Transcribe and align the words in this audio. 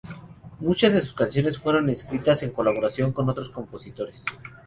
Muchas 0.61 0.93
de 0.93 1.01
sus 1.01 1.13
canciones 1.13 1.59
fueron 1.59 1.87
escritas 1.91 2.41
en 2.41 2.49
colaboración 2.49 3.11
con 3.13 3.29
otros 3.29 3.49
compositores. 3.49 4.25